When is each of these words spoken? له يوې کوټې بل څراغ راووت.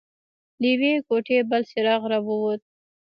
له 0.59 0.67
يوې 0.73 0.93
کوټې 1.07 1.37
بل 1.49 1.61
څراغ 1.69 2.01
راووت. 2.11 2.61